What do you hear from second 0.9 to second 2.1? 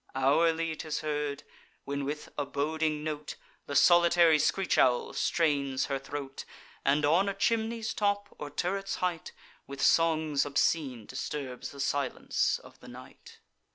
heard, when